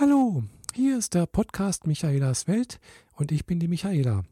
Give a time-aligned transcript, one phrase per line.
[0.00, 0.42] Hallo,
[0.74, 2.80] hier ist der Podcast Michaelas Welt
[3.14, 4.22] und ich bin die Michaela.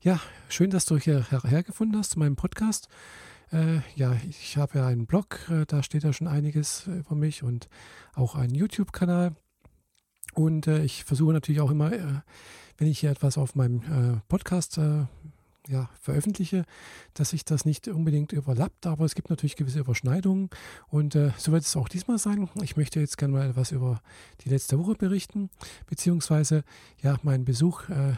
[0.00, 2.88] Ja, schön, dass du hierher gefunden hast zu meinem Podcast.
[3.52, 7.14] Äh, ja, ich habe ja einen Blog, äh, da steht ja schon einiges äh, über
[7.14, 7.68] mich und
[8.14, 9.36] auch einen YouTube-Kanal.
[10.34, 12.20] Und äh, ich versuche natürlich auch immer, äh,
[12.76, 14.80] wenn ich hier etwas auf meinem äh, Podcast
[15.68, 16.64] ja, veröffentliche,
[17.14, 20.50] dass sich das nicht unbedingt überlappt, aber es gibt natürlich gewisse Überschneidungen
[20.88, 22.48] und äh, so wird es auch diesmal sein.
[22.62, 24.00] Ich möchte jetzt gerne mal etwas über
[24.42, 25.50] die letzte Woche berichten,
[25.86, 26.64] beziehungsweise
[27.02, 28.14] ja, meinen Besuch äh,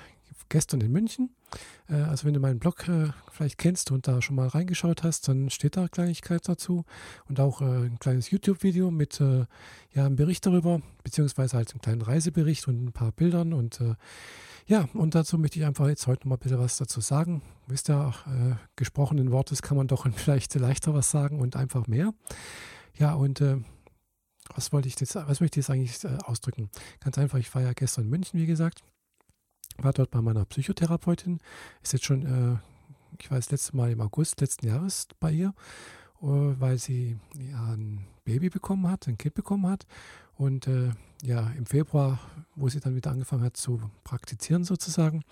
[0.48, 1.35] gestern in München.
[1.88, 5.28] Äh, also wenn du meinen Blog äh, vielleicht kennst und da schon mal reingeschaut hast,
[5.28, 6.84] dann steht da Kleinigkeit dazu
[7.28, 12.02] und auch äh, ein kleines YouTube-Video mit ja, einem Bericht darüber, beziehungsweise halt einen kleinen
[12.02, 13.80] Reisebericht und ein paar Bildern und
[14.66, 17.40] ja, und dazu möchte ich einfach jetzt heute noch mal ein bisschen was dazu sagen.
[17.68, 22.12] Wisst ihr, äh, gesprochenen Wortes kann man doch vielleicht leichter was sagen und einfach mehr.
[22.98, 23.42] Ja, und
[24.54, 26.70] was wollte ich jetzt, was möchte ich jetzt eigentlich ausdrücken?
[27.00, 28.82] Ganz einfach, ich war ja gestern in München, wie gesagt.
[29.78, 31.40] War dort bei meiner Psychotherapeutin.
[31.82, 32.58] Ist jetzt schon, äh,
[33.20, 35.54] ich war das letzte Mal im August letzten Jahres bei ihr,
[36.22, 39.86] äh, weil sie ja ein Baby bekommen hat, ein Kind bekommen hat.
[40.36, 40.90] Und äh,
[41.22, 42.20] ja, im Februar,
[42.54, 45.24] wo sie dann wieder angefangen hat zu praktizieren sozusagen,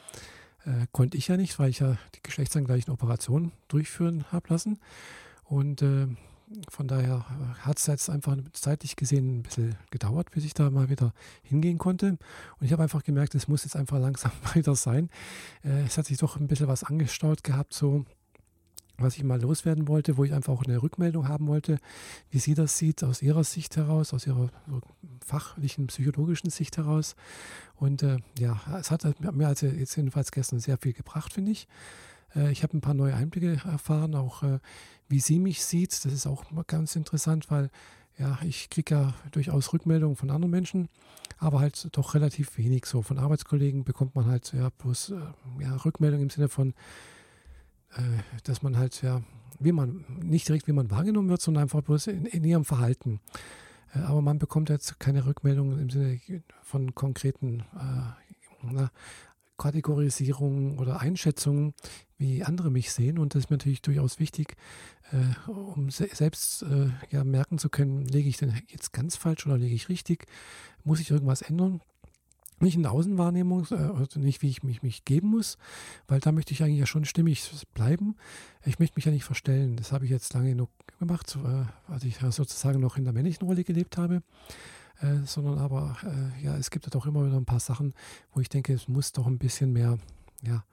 [0.64, 4.78] äh, konnte ich ja nicht, weil ich ja die geschlechtsangleichen Operationen durchführen habe lassen.
[5.44, 6.06] Und äh,
[6.68, 7.24] von daher
[7.60, 11.78] hat es jetzt einfach zeitlich gesehen ein bisschen gedauert, bis ich da mal wieder hingehen
[11.78, 12.10] konnte.
[12.58, 15.10] Und ich habe einfach gemerkt, es muss jetzt einfach langsam weiter sein.
[15.62, 18.04] Äh, es hat sich doch ein bisschen was angestaut gehabt, so
[18.96, 21.78] was ich mal loswerden wollte, wo ich einfach auch eine Rückmeldung haben wollte,
[22.30, 24.50] wie sie das sieht aus ihrer Sicht heraus, aus ihrer
[25.24, 27.16] fachlichen, psychologischen Sicht heraus.
[27.74, 31.66] Und äh, ja, es hat mir also jetzt jedenfalls gestern sehr viel gebracht, finde ich.
[32.34, 34.58] Äh, ich habe ein paar neue Einblicke erfahren, auch äh,
[35.08, 36.04] wie sie mich sieht.
[36.04, 37.70] Das ist auch ganz interessant, weil
[38.16, 40.88] ja, ich kriege ja durchaus Rückmeldungen von anderen Menschen,
[41.38, 43.02] aber halt doch relativ wenig so.
[43.02, 46.74] Von Arbeitskollegen bekommt man halt ja bloß äh, ja, Rückmeldungen im Sinne von,
[48.42, 49.22] dass man halt, ja,
[49.60, 53.20] wie man, nicht direkt wie man wahrgenommen wird, sondern einfach bloß in, in ihrem Verhalten.
[53.92, 56.20] Aber man bekommt jetzt keine Rückmeldung im Sinne
[56.62, 58.24] von konkreten äh,
[58.72, 58.90] na,
[59.56, 61.74] Kategorisierungen oder Einschätzungen,
[62.18, 63.18] wie andere mich sehen.
[63.18, 64.56] Und das ist mir natürlich durchaus wichtig,
[65.12, 69.46] äh, um se selbst äh, ja, merken zu können, lege ich denn jetzt ganz falsch
[69.46, 70.26] oder lege ich richtig?
[70.82, 71.80] Muss ich irgendwas ändern?
[72.60, 75.58] nicht in der Außenwahrnehmung, äh, also nicht wie ich mich, mich geben muss,
[76.08, 78.16] weil da möchte ich eigentlich ja schon stimmig bleiben.
[78.64, 79.76] Ich möchte mich ja nicht verstellen.
[79.76, 83.46] Das habe ich jetzt lange genug gemacht, äh, als ich sozusagen noch in der männlichen
[83.46, 84.22] Rolle gelebt habe.
[85.00, 87.94] Äh, sondern aber, äh, ja, es gibt doch immer wieder ein paar Sachen,
[88.32, 89.98] wo ich denke, es muss doch ein bisschen mehr,
[90.42, 90.64] ja,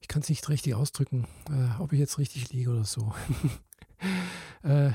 [0.00, 3.14] ich kann es nicht richtig ausdrücken, äh, ob ich jetzt richtig liege oder so.
[4.62, 4.90] äh,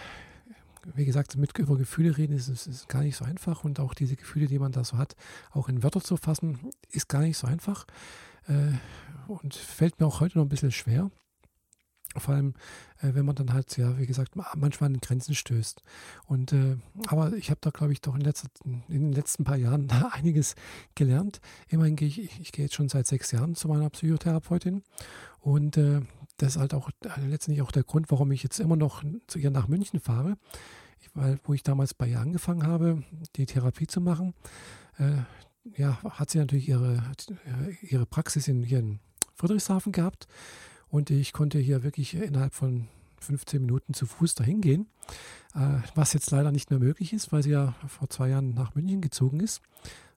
[0.94, 3.94] wie gesagt, mit über Gefühle reden ist, ist, ist, gar nicht so einfach und auch
[3.94, 5.16] diese Gefühle, die man da so hat,
[5.52, 6.60] auch in Wörter zu fassen,
[6.90, 7.88] ist gar nicht so einfach
[8.48, 8.74] äh,
[9.28, 11.10] und fällt mir auch heute noch ein bisschen schwer.
[12.18, 12.54] Vor allem,
[13.02, 15.84] äh, wenn man dann halt, ja, wie gesagt, manchmal an Grenzen stößt.
[16.26, 16.78] Und äh,
[17.08, 20.10] aber ich habe da, glaube ich, doch in, letzter, in, den letzten paar Jahren da
[20.14, 20.56] einiges
[20.96, 21.42] gelernt.
[21.68, 24.84] Immerhin gehe ich, ich gehe jetzt schon seit sechs Jahren zu meiner Psychotherapeutin
[25.42, 26.02] und äh,
[26.38, 29.40] das ist halt auch äh, letztendlich auch der Grund, warum ich jetzt immer noch zu
[29.40, 30.38] ihr nach München fahre.
[31.00, 33.04] Ich, weil, wo ich damals bei ihr angefangen habe,
[33.36, 34.34] die Therapie zu machen,
[34.98, 35.22] äh,
[35.78, 37.02] ja, hat sie natürlich ihre,
[37.82, 39.00] ihre Praxis in, hier in
[39.34, 40.28] Friedrichshafen gehabt.
[40.96, 42.88] Und ich konnte hier wirklich innerhalb von
[43.20, 44.88] 15 Minuten zu Fuß dahin gehen,
[45.54, 48.76] äh, was jetzt leider nicht mehr möglich ist, weil sie ja vor zwei Jahren nach
[48.76, 49.62] München gezogen ist,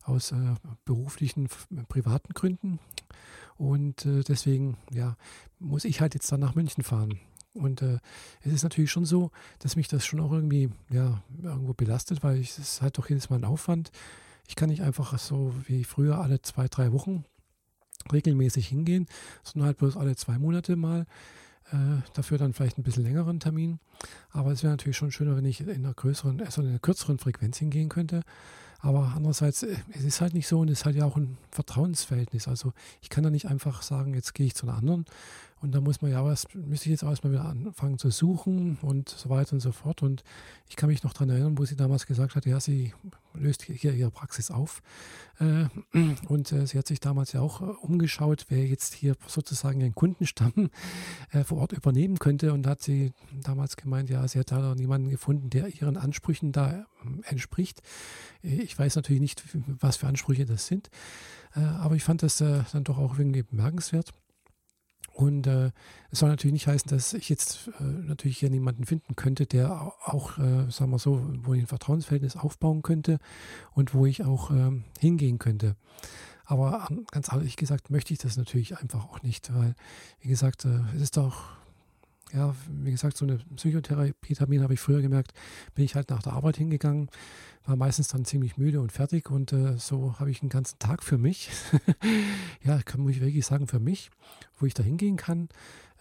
[0.05, 1.49] aus äh, beruflichen,
[1.89, 2.78] privaten Gründen.
[3.56, 5.16] Und äh, deswegen, ja,
[5.59, 7.19] muss ich halt jetzt dann nach München fahren.
[7.55, 7.99] Und äh,
[8.43, 12.39] es ist natürlich schon so, dass mich das schon auch irgendwie, ja, irgendwo belastet, weil
[12.39, 13.91] es ist halt doch jedes Mal ein Aufwand.
[14.47, 17.25] Ich kann nicht einfach so wie früher alle zwei, drei Wochen
[18.13, 19.07] regelmäßig hingehen,
[19.43, 21.07] sondern halt bloß alle zwei Monate mal.
[21.71, 23.79] Äh, dafür dann vielleicht ein bisschen längeren Termin.
[24.31, 27.19] Aber es wäre natürlich schon schöner, wenn ich in einer größeren, also in einer kürzeren
[27.19, 28.23] Frequenz hingehen könnte.
[28.81, 31.37] Aber andererseits, äh, es ist halt nicht so und es ist halt ja auch ein
[31.51, 32.49] Vertrauensverhältnis.
[32.49, 32.72] Also
[33.03, 35.04] ich kann da nicht einfach sagen, jetzt gehe ich zu einer anderen
[35.60, 38.78] und da muss man ja was, müsste ich jetzt auch erstmal wieder anfangen zu suchen
[38.83, 40.03] und so weiter und so fort.
[40.03, 40.22] Und
[40.69, 42.93] ich kann mich noch daran erinnern, wo sie damals gesagt hat, ja, sie
[43.34, 44.83] löst hier ihre Praxis auf.
[45.39, 45.66] Äh,
[46.28, 50.71] und äh, sie hat sich damals ja auch umgeschaut, wer jetzt hier sozusagen einen Kundenstamm
[51.45, 52.53] vor Ort übernehmen könnte.
[52.53, 53.13] Und hat sie
[53.43, 56.87] damals gemeint, ja, sie hat da niemanden gefunden, der ihren Ansprüchen da
[57.25, 57.83] entspricht.
[58.43, 59.43] Ich weiß natürlich nicht,
[59.81, 60.91] was für Ansprüche das sind,
[61.54, 64.13] äh, aber ich fand das äh, dann doch auch irgendwie bemerkenswert.
[65.18, 65.72] Und äh,
[66.12, 69.92] es soll natürlich nicht heißen, dass ich jetzt äh, natürlich hier niemanden finden könnte, der
[70.04, 73.18] auch, äh, sagen wir so, wo ich ein Vertrauensverhältnis aufbauen könnte
[73.72, 75.74] und wo ich auch ähm, hingehen könnte.
[76.44, 79.74] Aber ganz ehrlich gesagt möchte ich das natürlich einfach auch nicht, weil,
[80.20, 81.58] wie gesagt, äh, es ist doch
[82.33, 85.33] ja, wie gesagt, so eine Psychotherapie-Termin habe ich früher gemerkt,
[85.75, 87.09] bin ich halt nach der Arbeit hingegangen,
[87.65, 91.03] war meistens dann ziemlich müde und fertig und äh, so habe ich einen ganzen Tag
[91.03, 91.51] für mich.
[92.63, 94.10] ja, kann muss ich wirklich sagen, für mich,
[94.57, 95.48] wo ich da hingehen kann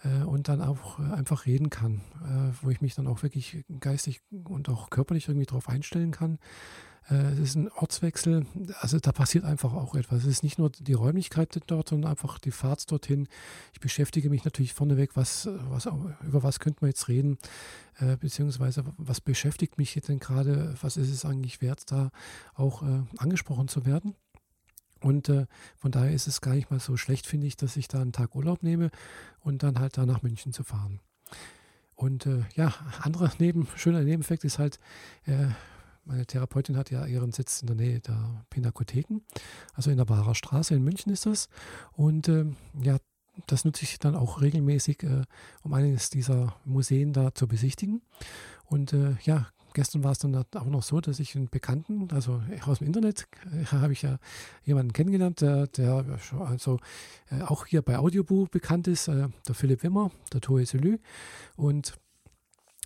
[0.02, 3.64] äh, und dann auch äh, einfach reden kann, äh, wo ich mich dann auch wirklich
[3.80, 6.38] geistig und auch körperlich irgendwie darauf einstellen kann.
[7.10, 8.46] Äh, es ist ein Ortswechsel,
[8.80, 10.20] also da passiert einfach auch etwas.
[10.20, 13.28] Es ist nicht nur die Räumlichkeit dort, sondern einfach die Fahrt dorthin.
[13.72, 17.38] Ich beschäftige mich natürlich vorneweg, was, was, über was könnte man jetzt reden,
[17.98, 22.10] äh, beziehungsweise was beschäftigt mich denn gerade, was ist es eigentlich wert, da
[22.54, 24.14] auch äh, angesprochen zu werden.
[25.00, 25.46] Und äh,
[25.76, 28.12] von daher ist es gar nicht mal so schlecht, finde ich, dass ich da einen
[28.12, 28.90] Tag Urlaub nehme
[29.40, 31.00] und dann halt da nach München zu fahren.
[31.94, 34.78] Und äh, ja, anderer neben, schöner Nebeneffekt ist halt,
[35.26, 35.48] äh,
[36.08, 39.20] meine Therapeutin hat ja ihren Sitz in der Nähe der Pinakotheken,
[39.74, 41.48] also in der Barer Straße in München ist das.
[41.92, 42.46] Und äh,
[42.82, 42.96] ja,
[43.46, 45.22] das nutze ich dann auch regelmäßig, äh,
[45.62, 48.02] um eines dieser Museen da zu besichtigen.
[48.64, 52.42] Und äh, ja, gestern war es dann auch noch so, dass ich einen Bekannten, also
[52.64, 54.18] aus dem Internet, äh, habe ich ja
[54.64, 56.04] jemanden kennengelernt, der, der
[56.40, 56.78] also
[57.30, 60.98] äh, auch hier bei Audioboo bekannt ist, äh, der Philipp Wimmer, der Toe Selü.
[61.56, 61.94] Und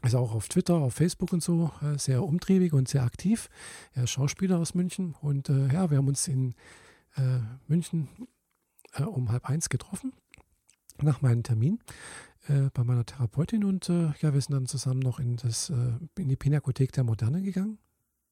[0.03, 3.49] ist auch auf Twitter, auf Facebook und so äh, sehr umtriebig und sehr aktiv.
[3.93, 6.55] Er ist Schauspieler aus München und äh, ja, wir haben uns in
[7.17, 7.39] äh,
[7.69, 8.09] München
[8.95, 10.13] äh, um halb eins getroffen
[11.01, 11.79] nach meinem Termin
[12.49, 16.29] äh, bei meiner Therapeutin und äh, ja, wir sind dann zusammen noch in, das, in
[16.29, 17.79] die Pinakothek der Moderne gegangen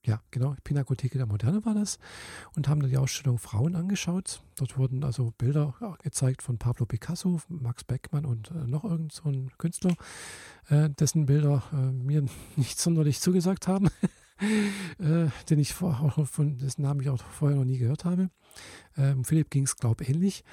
[0.07, 1.99] ja, genau, Pinakotheke der Moderne war das
[2.57, 4.43] und haben dann die Ausstellung Frauen angeschaut.
[4.57, 9.29] Dort wurden also Bilder gezeigt von Pablo Picasso, Max Beckmann und äh, noch irgend so
[9.29, 9.95] ein Künstler,
[10.69, 12.25] äh, dessen Bilder äh, mir
[12.57, 13.91] nicht sonderlich zugesagt haben,
[14.99, 18.31] den ich vor, von dessen Namen ich auch vorher noch nie gehört habe.
[18.97, 20.45] Ähm, Philipp ging es, glaube ich, ähnlich,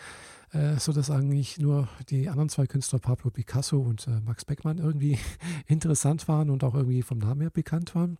[0.51, 5.17] äh, so dass eigentlich nur die anderen zwei Künstler, Pablo Picasso und Max Beckmann, irgendwie
[5.67, 8.17] interessant waren und auch irgendwie vom Namen her bekannt waren.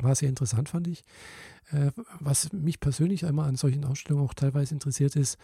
[0.00, 1.04] War sehr interessant, fand ich.
[1.70, 5.34] Äh, was mich persönlich einmal an solchen Ausstellungen auch teilweise interessiert ist,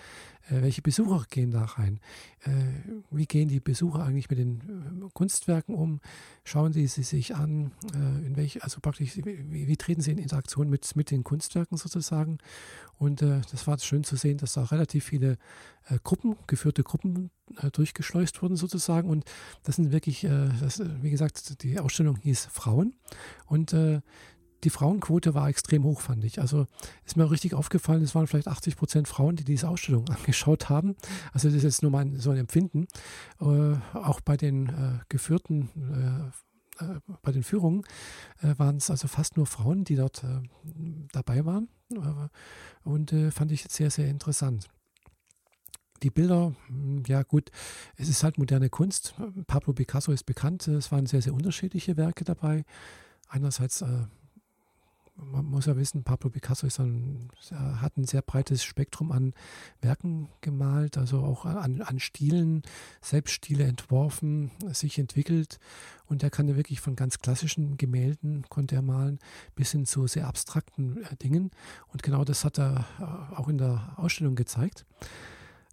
[0.49, 2.01] äh, welche Besucher gehen da rein?
[2.45, 2.51] Äh,
[3.11, 6.01] wie gehen die Besucher eigentlich mit den Kunstwerken um?
[6.45, 7.73] Schauen sie sie sich an?
[7.95, 12.39] in welche, also praktisch, wie, wie, treten sie in Interaktion mit, mit den Kunstwerken sozusagen?
[12.99, 15.37] Und das war schön zu sehen, dass da relativ viele
[16.03, 17.31] Gruppen, geführte Gruppen
[17.73, 19.09] durchgeschleust wurden sozusagen.
[19.09, 19.25] Und
[19.63, 20.27] das sind wirklich,
[20.61, 22.95] das, wie gesagt, die Ausstellung hieß Frauen.
[23.47, 23.75] Und
[24.65, 26.41] die Frauenquote war extrem hoch, fand ich.
[26.41, 26.67] Also
[27.05, 30.97] ist mir richtig aufgefallen, es waren vielleicht 80 Prozent Frauen, die diese Ausstellung angeschaut haben.
[31.33, 32.87] Also das ist jetzt nur mein so ein Empfinden.
[33.41, 36.33] Äh, auch bei den äh, geführten,
[36.81, 37.85] äh, äh bei den Führungen
[38.43, 40.41] äh, waren es also fast nur Frauen, die dort äh,
[41.13, 41.69] dabei waren.
[42.83, 44.69] und fand ich sehr, sehr interessant
[46.03, 47.51] die Bilder, hm, ja gut,
[47.97, 49.15] es ist halt moderne Kunst.
[49.47, 52.65] Pablo Picasso ist bekannt, es waren sehr, sehr unterschiedliche Werke dabei.
[53.29, 54.07] Einerseits äh,
[55.17, 59.33] man muss ja wissen, Pablo Picasso ein, hat ein sehr breites Spektrum an
[59.81, 62.63] Werken gemalt, also auch an, an Stilen,
[63.01, 65.59] selbst Stile entworfen, sich entwickelt.
[66.07, 69.21] Und er kann ja wirklich von ganz klassischen Gemälden, konnte er malen,
[69.55, 71.51] bis hin zu sehr abstrakten äh, Dingen.
[71.89, 74.85] Und genau das hat er äh, auch in der Ausstellung gezeigt.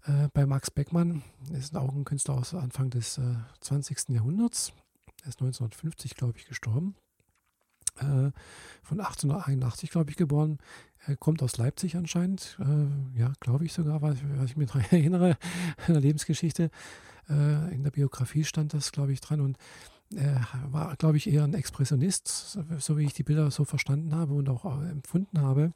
[0.06, 3.20] Äh, bei Max Beckmann ist auch ein Künstler aus Anfang des
[3.62, 4.10] 20.
[4.10, 4.72] Jahrhunderts.
[5.24, 6.96] Er ist 1950, glaube ich, gestorben
[8.02, 8.32] äh,
[8.84, 10.60] von 1881, glaube ich, geboren.
[11.06, 12.58] Er kommt aus Leipzig anscheinend.
[12.60, 15.38] Äh, ja, glaube ich sogar, was, was ich mir daran erinnere,
[15.88, 16.70] in der Lebensgeschichte.
[17.30, 19.42] Äh, in der Biografie stand das, glaube ich, dran.
[19.42, 19.58] Und
[20.16, 24.34] er war, glaube ich, eher ein Expressionist, so wie ich die Bilder so verstanden habe
[24.34, 25.74] und auch äh, empfunden habe.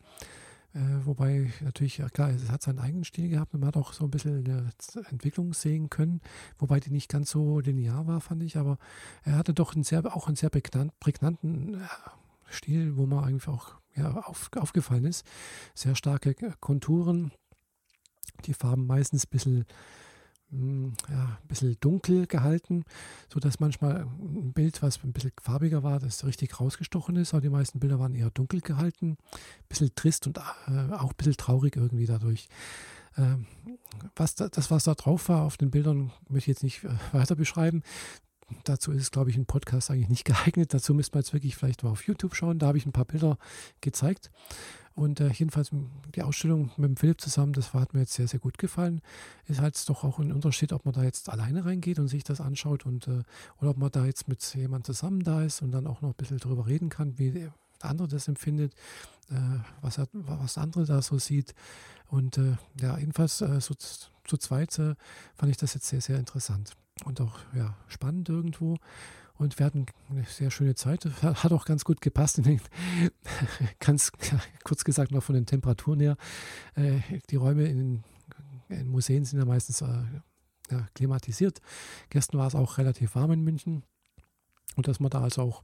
[0.76, 3.94] Äh, wobei natürlich, ja klar, es hat seinen eigenen Stil gehabt und man hat auch
[3.94, 4.74] so ein bisschen eine
[5.10, 6.20] Entwicklung sehen können,
[6.58, 8.78] wobei die nicht ganz so linear war, fand ich, aber
[9.24, 11.88] er hatte doch einen sehr, auch einen sehr prägnanten äh,
[12.50, 15.26] Stil, wo man eigentlich auch ja, auf, aufgefallen ist.
[15.74, 17.32] Sehr starke Konturen,
[18.44, 19.66] die Farben meistens ein bisschen
[20.52, 22.84] ja, ein bisschen dunkel gehalten,
[23.32, 27.50] sodass manchmal ein Bild, was ein bisschen farbiger war, das richtig rausgestochen ist, aber die
[27.50, 31.76] meisten Bilder waren eher dunkel gehalten, ein bisschen trist und äh, auch ein bisschen traurig
[31.76, 32.48] irgendwie dadurch.
[33.18, 33.46] Ähm,
[34.16, 36.90] was da, das, was da drauf war auf den Bildern, möchte ich jetzt nicht äh,
[37.12, 37.82] weiter beschreiben.
[38.64, 40.74] Dazu ist, glaube ich, ein Podcast eigentlich nicht geeignet.
[40.74, 42.60] Dazu müsste man jetzt wirklich vielleicht mal auf YouTube schauen.
[42.60, 43.38] Da habe ich ein paar Bilder
[43.82, 44.32] gezeigt.
[44.96, 45.72] Und äh, jedenfalls
[46.16, 49.02] die Ausstellung mit dem Philipp zusammen, das hat mir jetzt sehr, sehr gut gefallen.
[49.46, 52.40] Ist halt doch auch ein Unterschied, ob man da jetzt alleine reingeht und sich das
[52.40, 53.24] anschaut und äh,
[53.60, 56.16] oder ob man da jetzt mit jemand zusammen da ist und dann auch noch ein
[56.16, 58.74] bisschen drüber reden kann, wie der andere das empfindet,
[59.30, 59.36] äh,
[59.82, 61.54] was, er, was der andere da so sieht.
[62.08, 64.96] Und äh, ja, jedenfalls äh, so zu zweit äh,
[65.36, 66.72] fand ich das jetzt sehr, sehr interessant
[67.04, 68.78] und auch ja, spannend irgendwo.
[69.38, 71.06] Und wir hatten eine sehr schöne Zeit.
[71.22, 72.38] Hat auch ganz gut gepasst.
[72.38, 72.62] Den,
[73.80, 74.12] ganz
[74.64, 76.18] kurz gesagt noch von den Temperaturen her.
[76.76, 77.00] Äh,
[77.30, 78.04] die Räume in,
[78.70, 79.88] in, Museen sind ja meistens äh,
[80.72, 81.60] ja, klimatisiert.
[82.10, 83.84] Gestern war es auch relativ warm in München.
[84.78, 85.64] Und dass wir da also auch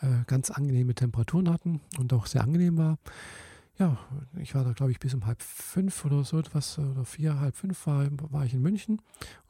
[0.00, 2.98] äh, ganz angenehme Temperaturen hatten und auch sehr angenehm war.
[3.78, 3.98] Ja,
[4.38, 7.56] ich war da, glaube ich, bis um halb fünf oder so etwas, oder vier, halb
[7.56, 9.00] fünf war, war ich in München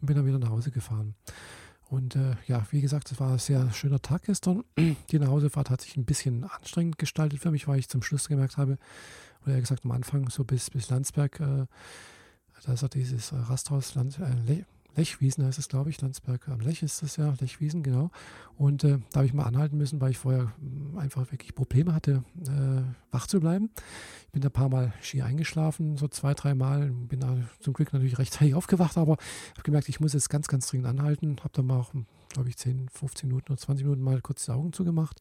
[0.01, 1.15] und bin dann wieder nach Hause gefahren.
[1.93, 4.65] Und äh, ja, wie gesagt, es war ein sehr schöner Tag gestern.
[5.11, 8.57] Die Nachhausefahrt hat sich ein bisschen anstrengend gestaltet für mich, weil ich zum Schluss gemerkt
[8.57, 8.79] habe,
[9.43, 11.67] oder eher gesagt am Anfang, so bis, bis Landsberg, äh,
[12.65, 16.01] da ist ja dieses Rasthaus Land, äh, Lechwiesen heißt es, glaube ich.
[16.01, 18.11] Landsberg am Lech ist das ja, Lechwiesen, genau.
[18.57, 21.95] Und äh, da habe ich mal anhalten müssen, weil ich vorher hm, einfach wirklich Probleme
[21.95, 23.71] hatte, äh, wach zu bleiben.
[24.27, 26.91] Ich bin da ein paar Mal Ski eingeschlafen, so zwei, drei Mal.
[26.91, 30.69] Bin da zum Glück natürlich rechtzeitig aufgewacht, aber habe gemerkt, ich muss jetzt ganz, ganz
[30.69, 31.37] dringend anhalten.
[31.41, 31.93] Habe dann mal auch,
[32.29, 35.21] glaube ich, 10, 15 Minuten oder 20 Minuten mal kurz die Augen zugemacht.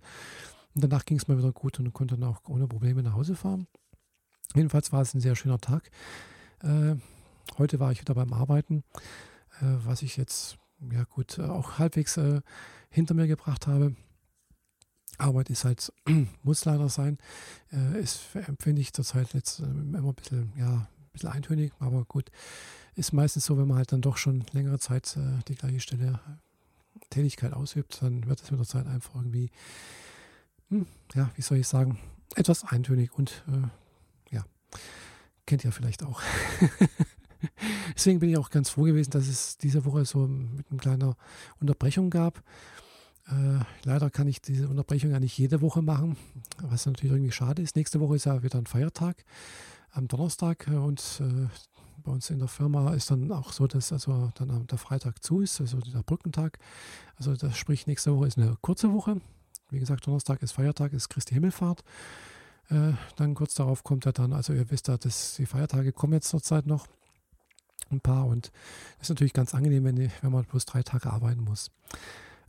[0.76, 3.36] Und danach ging es mal wieder gut und konnte dann auch ohne Probleme nach Hause
[3.36, 3.68] fahren.
[4.54, 5.90] Jedenfalls war es ein sehr schöner Tag.
[6.62, 6.96] Äh,
[7.58, 8.84] heute war ich wieder beim Arbeiten.
[9.62, 10.58] Äh, was ich jetzt,
[10.92, 12.42] ja gut, äh, auch halbwegs äh,
[12.90, 13.96] hinter mir gebracht habe.
[15.18, 15.94] Arbeit ist halt,
[16.44, 17.20] muss leider sein,
[18.00, 22.32] ist, empfinde ich zurzeit jetzt immer ein bisschen, ja, ein bisschen eintönig, aber gut,
[22.96, 26.20] ist meistens so, wenn man halt dann doch schon längere Zeit die gleiche Stelle
[27.12, 29.52] Tätigkeit ausübt, dann wird es mit der Zeit einfach irgendwie,
[30.70, 32.00] hm, ja, wie soll ich sagen,
[32.36, 34.46] etwas eintönig und äh, ja,
[35.46, 36.22] kennt ihr vielleicht auch.
[37.96, 41.16] Deswegen bin ich auch ganz froh gewesen, dass es diese Woche so mit einer kleinen
[41.60, 42.44] Unterbrechung gab.
[43.28, 46.18] Äh, leider kann ich diese Unterbrechung ja nicht jede Woche machen,
[46.62, 47.76] was natürlich irgendwie schade ist.
[47.76, 49.24] Nächste Woche ist ja wieder ein Feiertag
[49.92, 51.48] am Donnerstag und äh,
[52.04, 55.42] bei uns in der Firma ist dann auch so, dass also dann der Freitag zu
[55.42, 56.58] ist, also der Brückentag.
[57.16, 59.22] Also das sprich, nächste Woche ist eine kurze Woche.
[59.70, 61.84] Wie gesagt, Donnerstag ist Feiertag, ist Christi Himmelfahrt.
[62.70, 66.14] Äh, dann kurz darauf kommt er dann, also ihr wisst ja, dass die Feiertage kommen
[66.14, 66.88] jetzt zur Zeit noch
[67.92, 68.52] ein paar und
[68.98, 71.72] das ist natürlich ganz angenehm, wenn, wenn man bloß drei Tage arbeiten muss.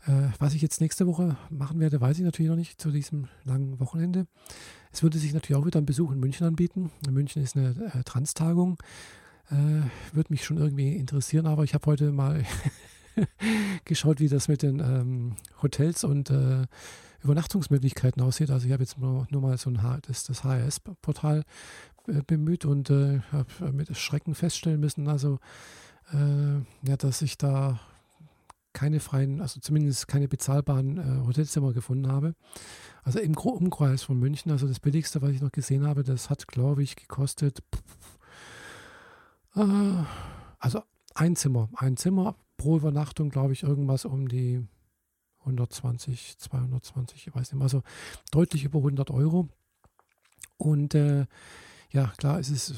[0.07, 3.29] Äh, was ich jetzt nächste Woche machen werde, weiß ich natürlich noch nicht zu diesem
[3.45, 4.27] langen Wochenende.
[4.93, 6.91] Es würde sich natürlich auch wieder ein Besuch in München anbieten.
[7.07, 8.79] In München ist eine äh, Trans-Tagung.
[9.51, 12.45] Äh, würde mich schon irgendwie interessieren, aber ich habe heute mal
[13.85, 16.67] geschaut, wie das mit den ähm, Hotels und äh,
[17.23, 18.51] Übernachtungsmöglichkeiten aussieht.
[18.51, 21.45] Also ich habe jetzt nur, nur mal so ein das, das HRS-Portal
[22.27, 25.39] bemüht und äh, habe mit Schrecken feststellen müssen, also
[26.13, 27.81] äh, ja, dass ich da
[28.73, 32.35] keine freien, also zumindest keine bezahlbaren äh, Hotelzimmer gefunden habe.
[33.03, 36.49] Also im Umkreis von München, also das billigste, was ich noch gesehen habe, das hat,
[36.49, 37.63] glaube ich, gekostet,
[39.55, 40.05] äh,
[40.59, 40.83] also
[41.15, 44.67] ein Zimmer, ein Zimmer pro Übernachtung, glaube ich, irgendwas um die
[45.41, 47.83] 120, 220, ich weiß nicht mehr, also
[48.31, 49.49] deutlich über 100 Euro.
[50.57, 51.27] Und äh,
[51.93, 52.75] ja, klar, es ist,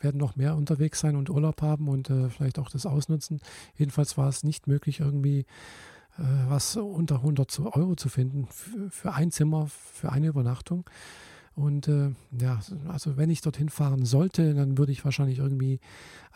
[0.00, 3.40] werden noch mehr unterwegs sein und Urlaub haben und äh, vielleicht auch das ausnutzen.
[3.76, 5.46] Jedenfalls war es nicht möglich, irgendwie
[6.18, 8.46] äh, was unter 100 Euro zu finden
[8.90, 10.88] für, ein Zimmer, für eine Übernachtung.
[11.56, 15.80] Und äh, ja, also wenn ich dorthin fahren sollte, dann würde ich wahrscheinlich irgendwie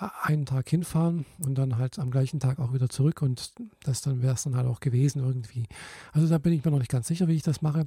[0.01, 3.53] äh, einen Tag hinfahren und dann halt am gleichen Tag auch wieder zurück und
[3.85, 5.67] das dann wäre es dann halt auch gewesen irgendwie.
[6.13, 7.87] Also da bin ich mir noch nicht ganz sicher, wie ich das mache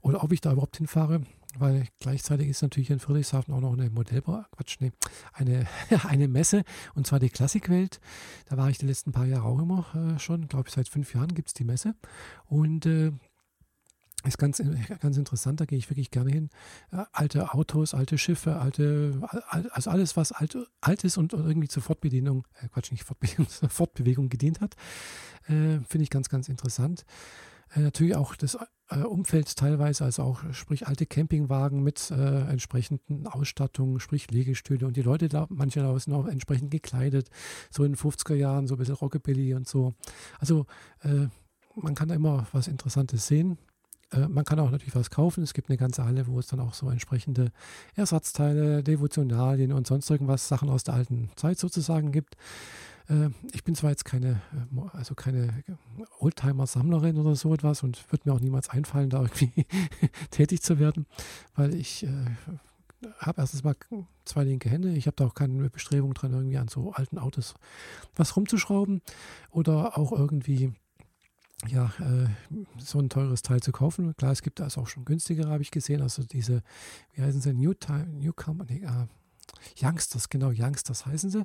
[0.00, 1.22] oder ob ich da überhaupt hinfahre,
[1.58, 4.92] weil gleichzeitig ist natürlich in Friedrichshafen auch noch eine Modellbau, Quatsch, nee,
[5.32, 5.66] eine,
[6.08, 8.00] eine Messe und zwar die Klassikwelt.
[8.48, 11.14] Da war ich die letzten paar Jahre auch immer äh, schon, glaube ich seit fünf
[11.14, 11.94] Jahren gibt es die Messe
[12.46, 13.12] und äh,
[14.24, 14.62] ist ganz,
[15.00, 16.50] ganz interessant, da gehe ich wirklich gerne hin.
[17.12, 19.20] Alte Autos, alte Schiffe, alte,
[19.70, 24.28] also alles, was alt, alt ist und irgendwie zur Fortbedienung, äh Quatsch, nicht Fortbedienung, Fortbewegung
[24.28, 24.76] gedient hat,
[25.48, 27.04] äh, finde ich ganz, ganz interessant.
[27.74, 28.64] Äh, natürlich auch das äh,
[29.00, 35.02] Umfeld teilweise, also auch, sprich, alte Campingwagen mit äh, entsprechenden Ausstattungen, sprich Liegestühle und die
[35.02, 37.30] Leute da, manche da sind auch entsprechend gekleidet,
[37.70, 39.94] so in den 50er Jahren, so ein bisschen Rockabilly und so.
[40.38, 40.66] Also,
[41.00, 41.26] äh,
[41.74, 43.58] man kann da immer was Interessantes sehen.
[44.12, 45.42] Äh, man kann auch natürlich was kaufen.
[45.42, 47.50] Es gibt eine ganze Halle, wo es dann auch so entsprechende
[47.94, 52.36] Ersatzteile, Devotionalien und sonst irgendwas, Sachen aus der alten Zeit sozusagen gibt.
[53.12, 55.62] Äh, ich bin zwar jetzt keine, äh, also keine
[56.18, 59.66] Oldtimer-Sammlerin oder so etwas und würde mir auch niemals einfallen, da irgendwie
[60.30, 61.06] tätig zu werden,
[61.54, 62.06] weil ich
[63.18, 63.74] habe erstens mal
[64.24, 64.92] zwei linke Hände.
[64.92, 67.54] Ich habe da auch keine Bestrebung dran, irgendwie an so alten Autos
[68.14, 69.02] was rumzuschrauben
[69.50, 70.72] oder auch irgendwie
[71.68, 72.28] ja, äh,
[72.78, 74.16] so ein teures Teil zu kaufen.
[74.16, 76.02] Klar, es gibt also auch schon günstigere, habe ich gesehen.
[76.02, 76.62] Also diese,
[77.14, 79.06] wie heißen sie, Newcomer, Newcomer nee, äh,
[79.80, 81.44] Youngsters, genau, Youngsters heißen sie.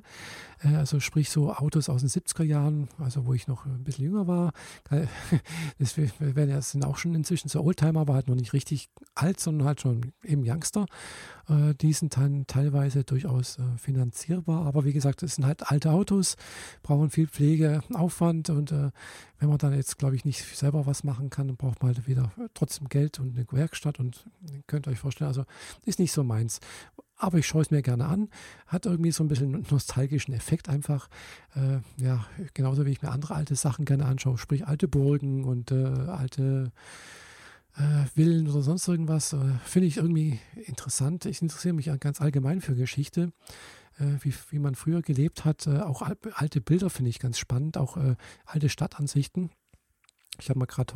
[0.62, 4.04] Äh, also sprich so Autos aus den 70er Jahren, also wo ich noch ein bisschen
[4.04, 4.52] jünger war.
[5.78, 9.80] Das sind auch schon inzwischen so Oldtimer, aber halt noch nicht richtig alt, sondern halt
[9.80, 10.86] schon eben Youngster.
[11.48, 15.90] Äh, die sind dann teilweise durchaus äh, finanzierbar, aber wie gesagt, das sind halt alte
[15.90, 16.36] Autos,
[16.82, 18.72] brauchen viel Pflegeaufwand und
[19.38, 22.06] wenn man dann jetzt, glaube ich, nicht selber was machen kann, dann braucht man halt
[22.06, 24.26] wieder trotzdem Geld und eine Werkstatt und
[24.66, 25.44] könnt ihr euch vorstellen, also
[25.84, 26.60] ist nicht so meins
[27.18, 28.28] aber ich schaue es mir gerne an.
[28.66, 31.08] Hat irgendwie so ein bisschen nostalgischen Effekt einfach.
[31.54, 35.72] Äh, ja, genauso wie ich mir andere alte Sachen gerne anschaue, sprich alte Burgen und
[35.72, 36.72] äh, alte
[37.76, 39.32] äh, Villen oder sonst irgendwas.
[39.32, 41.26] Äh, finde ich irgendwie interessant.
[41.26, 43.32] Ich interessiere mich ganz allgemein für Geschichte.
[43.98, 45.66] Äh, wie, wie man früher gelebt hat.
[45.66, 47.98] Äh, auch alte Bilder finde ich ganz spannend, auch
[48.44, 49.50] alte Stadtansichten.
[50.40, 50.94] Ich habe mal gerade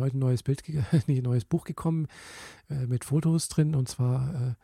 [0.00, 2.08] heute ein neues Bild, ein neues Buch gekommen
[2.68, 4.54] mit Fotos drin und zwar äh,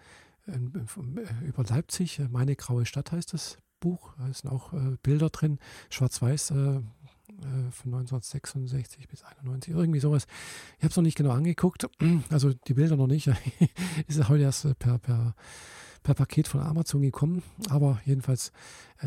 [1.47, 2.19] über Leipzig.
[2.19, 4.15] Äh, Meine graue Stadt heißt das Buch.
[4.19, 5.59] Da sind auch äh, Bilder drin,
[5.91, 6.53] schwarz-weiß
[7.71, 10.27] von 1966 bis 91, irgendwie sowas.
[10.77, 11.89] Ich habe es noch nicht genau angeguckt,
[12.31, 13.31] also die Bilder noch nicht.
[14.09, 15.35] ist heute erst per, per,
[16.03, 17.43] per Paket von Amazon gekommen.
[17.69, 18.53] Aber jedenfalls,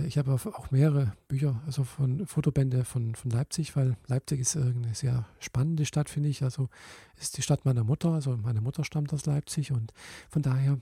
[0.06, 4.94] ich habe auch mehrere Bücher, also von Fotobände von, von Leipzig, weil Leipzig ist eine
[4.94, 6.44] sehr spannende Stadt, finde ich.
[6.44, 6.70] Also
[7.20, 9.94] ist die Stadt meiner Mutter, also meine Mutter stammt aus Leipzig und
[10.30, 10.80] von daher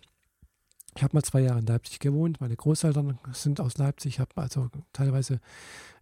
[0.96, 2.42] ich habe mal zwei Jahre in Leipzig gewohnt.
[2.42, 4.16] Meine Großeltern sind aus Leipzig.
[4.16, 5.36] Ich habe also teilweise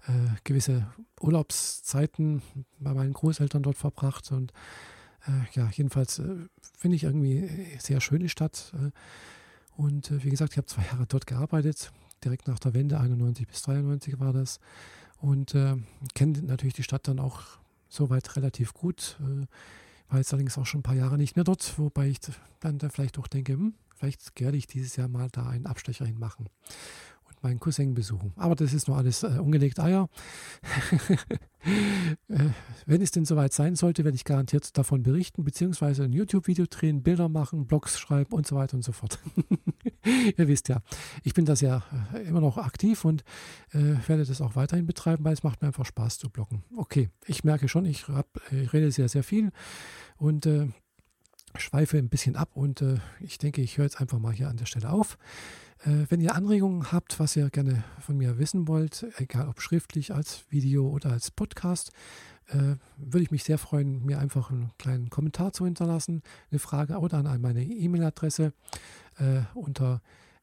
[0.08, 0.88] äh, gewisse
[1.22, 2.42] Urlaubszeiten
[2.80, 4.32] bei meinen Großeltern dort verbracht.
[4.32, 4.52] Und
[5.28, 8.74] äh, ja, jedenfalls äh, finde ich irgendwie eine sehr schöne Stadt.
[8.76, 8.92] Äh,
[9.80, 11.92] und äh, wie gesagt, ich habe zwei Jahre dort gearbeitet.
[12.24, 14.60] Direkt nach der Wende, 91 bis 93 war das.
[15.20, 15.76] Und äh,
[16.16, 17.44] kenne natürlich die Stadt dann auch
[17.90, 19.18] soweit relativ gut.
[20.10, 22.20] war jetzt allerdings auch schon ein paar Jahre nicht mehr dort, wobei ich
[22.60, 26.06] dann da vielleicht auch denke, hm, Vielleicht werde ich dieses Jahr mal da einen Abstecher
[26.06, 26.48] hin machen
[27.26, 28.32] und meinen Cousin besuchen.
[28.38, 30.08] Aber das ist nur alles äh, ungelegt Eier.
[32.30, 32.46] äh,
[32.86, 37.04] wenn es denn soweit sein sollte, werde ich garantiert davon berichten, beziehungsweise ein YouTube-Video drehen,
[37.04, 39.20] Bilder machen, Blogs schreiben und so weiter und so fort.
[40.38, 40.82] Ihr wisst ja,
[41.26, 43.26] ich bin das ja äh, immer noch aktiv und
[43.74, 46.64] äh, werde das auch weiterhin betreiben, weil es macht mir einfach Spaß zu bloggen.
[46.78, 49.52] Okay, ich merke schon, ich, hab, ich rede sehr, sehr viel
[50.16, 50.48] und
[51.56, 54.58] schweife ein bisschen ab und äh, ich denke, ich höre jetzt einfach mal hier an
[54.58, 55.18] der Stelle auf.
[55.84, 60.14] Äh, wenn ihr Anregungen habt, was ihr gerne von mir wissen wollt, egal ob schriftlich,
[60.14, 61.92] als Video oder als Podcast,
[62.48, 66.98] äh, würde ich mich sehr freuen, mir einfach einen kleinen Kommentar zu hinterlassen, eine Frage
[66.98, 68.54] oder an meine E-Mail-Adresse
[69.18, 70.02] äh, unter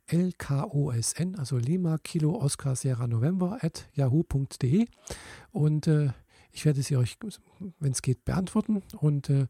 [0.09, 4.87] lkosn, also Lima Kilo Oscar Sierra November at yahoo.de
[5.51, 6.11] und äh,
[6.53, 7.19] ich werde sie euch,
[7.81, 9.47] wenn es geht, beantworten und äh,